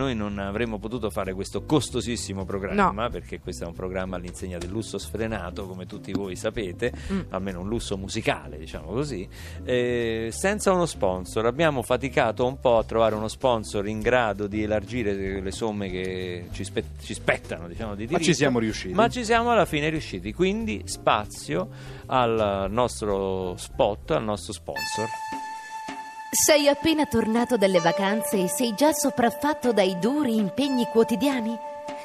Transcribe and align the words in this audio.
Noi 0.00 0.14
non 0.14 0.38
avremmo 0.38 0.78
potuto 0.78 1.10
fare 1.10 1.34
questo 1.34 1.64
costosissimo 1.64 2.46
programma 2.46 3.10
perché 3.10 3.38
questo 3.38 3.64
è 3.64 3.66
un 3.66 3.74
programma 3.74 4.16
all'insegna 4.16 4.56
del 4.56 4.70
lusso 4.70 4.96
sfrenato, 4.96 5.66
come 5.66 5.84
tutti 5.84 6.10
voi 6.12 6.36
sapete, 6.36 6.90
Mm. 7.12 7.20
almeno 7.28 7.60
un 7.60 7.68
lusso 7.68 7.98
musicale, 7.98 8.56
diciamo 8.56 8.86
così, 8.92 9.28
eh, 9.62 10.30
senza 10.32 10.72
uno 10.72 10.86
sponsor. 10.86 11.44
Abbiamo 11.44 11.82
faticato 11.82 12.46
un 12.46 12.58
po' 12.60 12.78
a 12.78 12.84
trovare 12.84 13.14
uno 13.14 13.28
sponsor 13.28 13.86
in 13.86 14.00
grado 14.00 14.46
di 14.46 14.62
elargire 14.62 15.40
le 15.42 15.50
somme 15.52 15.90
che 15.90 16.46
ci, 16.52 16.64
spe- 16.64 16.84
ci 17.02 17.12
spettano, 17.12 17.68
diciamo, 17.68 17.94
di 17.94 18.04
Ma 18.04 18.12
ci 18.12 18.16
diritto. 18.16 18.32
siamo 18.36 18.58
riusciti. 18.58 18.94
Ma 18.94 19.08
ci 19.10 19.22
siamo 19.22 19.50
alla 19.50 19.66
fine 19.66 19.90
riusciti, 19.90 20.32
quindi 20.32 20.80
spazio 20.86 21.68
al 22.06 22.68
nostro 22.70 23.54
spot, 23.58 24.12
al 24.12 24.24
nostro 24.24 24.54
sponsor. 24.54 25.08
Sei 26.32 26.68
appena 26.68 27.06
tornato 27.06 27.56
dalle 27.56 27.80
vacanze 27.80 28.44
e 28.44 28.46
sei 28.46 28.72
già 28.76 28.92
sopraffatto 28.92 29.72
dai 29.72 29.98
duri 29.98 30.36
impegni 30.36 30.86
quotidiani? 30.86 31.58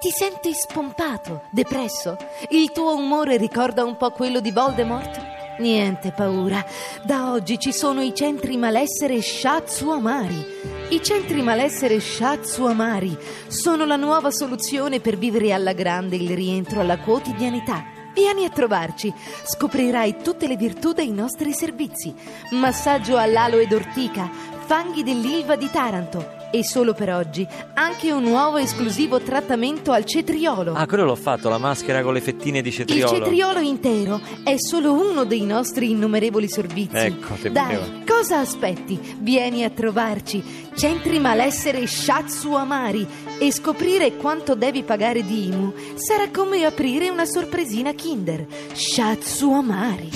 Ti 0.00 0.10
senti 0.10 0.52
spompato, 0.54 1.42
depresso? 1.50 2.16
Il 2.48 2.72
tuo 2.72 2.96
umore 2.96 3.36
ricorda 3.36 3.84
un 3.84 3.96
po' 3.96 4.10
quello 4.10 4.40
di 4.40 4.50
Voldemort? 4.50 5.20
Niente 5.60 6.10
paura, 6.10 6.64
da 7.04 7.30
oggi 7.30 7.60
ci 7.60 7.72
sono 7.72 8.00
i 8.00 8.12
centri 8.12 8.56
malessere 8.56 9.22
Shatsu 9.22 9.88
Amari. 9.90 10.44
I 10.88 11.00
centri 11.00 11.40
malessere 11.40 12.00
Shatsu 12.00 12.64
Amari 12.64 13.16
sono 13.46 13.84
la 13.84 13.96
nuova 13.96 14.32
soluzione 14.32 14.98
per 14.98 15.16
vivere 15.16 15.52
alla 15.52 15.72
grande 15.72 16.16
il 16.16 16.34
rientro 16.34 16.80
alla 16.80 16.98
quotidianità. 16.98 17.97
Vieni 18.18 18.44
a 18.44 18.50
trovarci, 18.50 19.14
scoprirai 19.44 20.20
tutte 20.20 20.48
le 20.48 20.56
virtù 20.56 20.92
dei 20.92 21.12
nostri 21.12 21.52
servizi. 21.52 22.12
Massaggio 22.50 23.16
all'aloe 23.16 23.68
d'ortica, 23.68 24.28
fanghi 24.66 25.04
dell'Ilva 25.04 25.54
di 25.54 25.70
Taranto 25.70 26.37
e 26.50 26.64
solo 26.64 26.94
per 26.94 27.10
oggi 27.10 27.46
anche 27.74 28.10
un 28.12 28.22
nuovo 28.24 28.56
esclusivo 28.56 29.20
trattamento 29.20 29.92
al 29.92 30.04
cetriolo. 30.04 30.72
Ah, 30.74 30.86
quello 30.86 31.04
l'ho 31.04 31.14
fatto, 31.14 31.48
la 31.48 31.58
maschera 31.58 32.02
con 32.02 32.14
le 32.14 32.20
fettine 32.20 32.62
di 32.62 32.68
Il 32.68 32.74
cetriolo. 32.74 33.24
cetriolo 33.24 33.58
intero 33.60 34.20
è 34.44 34.54
solo 34.58 34.92
uno 34.92 35.24
dei 35.24 35.42
nostri 35.44 35.90
innumerevoli 35.90 36.48
servizi. 36.48 36.96
Ecco, 36.96 37.34
te 37.40 37.50
Dai, 37.50 37.76
poteva. 37.76 38.04
cosa 38.06 38.38
aspetti? 38.40 38.98
Vieni 39.20 39.64
a 39.64 39.70
trovarci. 39.70 40.66
Centri 40.74 41.18
malessere 41.18 41.86
Shatsu 41.86 42.54
Amari 42.54 43.06
e 43.38 43.50
scoprire 43.52 44.16
quanto 44.16 44.54
devi 44.54 44.82
pagare 44.84 45.24
di 45.24 45.46
IMU 45.48 45.72
sarà 45.96 46.28
come 46.30 46.64
aprire 46.64 47.08
una 47.10 47.24
sorpresina 47.26 47.92
Kinder. 47.92 48.46
Shatsu 48.72 49.52
Amari. 49.52 50.08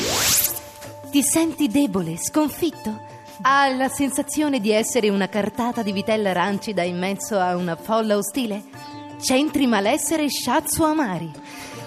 Ti 1.10 1.22
senti 1.22 1.68
debole, 1.68 2.16
sconfitto? 2.16 3.10
Hai 3.44 3.76
la 3.76 3.88
sensazione 3.88 4.60
di 4.60 4.70
essere 4.70 5.08
una 5.08 5.28
cartata 5.28 5.82
di 5.82 5.90
vitella 5.90 6.30
rancida 6.30 6.84
in 6.84 6.96
mezzo 6.96 7.40
a 7.40 7.56
una 7.56 7.74
folla 7.74 8.16
ostile? 8.16 8.62
Centri 9.20 9.66
malessere 9.66 10.30
Shatsu 10.30 10.84
Amari 10.84 11.28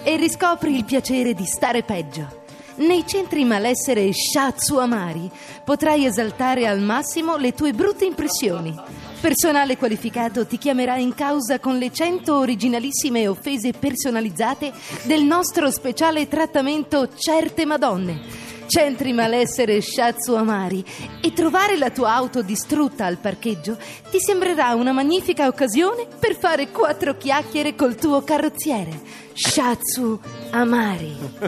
e 0.02 0.16
riscopri 0.16 0.76
il 0.76 0.84
piacere 0.84 1.32
di 1.32 1.46
stare 1.46 1.82
peggio. 1.82 2.44
Nei 2.76 3.06
centri 3.06 3.44
malessere 3.44 4.12
Shatsu 4.12 4.76
Amari 4.76 5.30
potrai 5.64 6.04
esaltare 6.04 6.66
al 6.66 6.80
massimo 6.80 7.38
le 7.38 7.54
tue 7.54 7.72
brutte 7.72 8.04
impressioni. 8.04 8.78
Personale 9.18 9.78
qualificato 9.78 10.46
ti 10.46 10.58
chiamerà 10.58 10.98
in 10.98 11.14
causa 11.14 11.58
con 11.58 11.78
le 11.78 11.90
100 11.90 12.36
originalissime 12.36 13.26
offese 13.28 13.72
personalizzate 13.72 14.74
del 15.04 15.22
nostro 15.22 15.70
speciale 15.70 16.28
trattamento 16.28 17.08
Certe 17.16 17.64
Madonne. 17.64 18.45
Centri 18.66 19.12
malessere 19.12 19.80
Shatsu 19.80 20.34
Amari 20.34 20.84
e 21.22 21.32
trovare 21.32 21.76
la 21.76 21.90
tua 21.90 22.14
auto 22.14 22.42
distrutta 22.42 23.06
al 23.06 23.18
parcheggio 23.18 23.78
ti 24.10 24.18
sembrerà 24.18 24.74
una 24.74 24.92
magnifica 24.92 25.46
occasione 25.46 26.06
per 26.18 26.36
fare 26.36 26.70
quattro 26.70 27.16
chiacchiere 27.16 27.74
col 27.74 27.94
tuo 27.94 28.22
carrozziere. 28.22 29.00
Shatsu 29.32 30.20
Amari. 30.50 31.16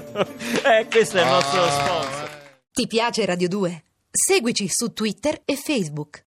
eh, 0.65 0.87
questo 0.89 1.19
è 1.19 1.23
il 1.23 1.29
nostro 1.29 1.69
sponsor. 1.69 2.31
Ti 2.73 2.87
piace 2.87 3.25
Radio 3.25 3.49
2? 3.49 3.83
Seguici 4.11 4.69
su 4.69 4.93
Twitter 4.93 5.43
e 5.45 5.57
Facebook. 5.57 6.17